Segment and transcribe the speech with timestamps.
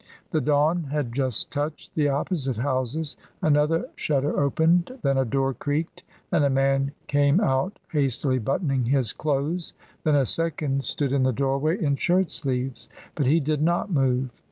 [0.31, 6.01] The dawn had just touched the opposite houses, another shutter opened, then a door creaked,
[6.31, 11.31] and a man came out hastily buttoning his clothes, then a second stood in the
[11.31, 14.31] doorway in shirt sleeves, but he did not move.